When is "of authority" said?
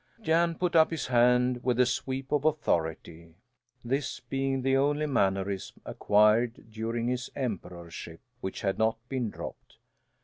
2.31-3.35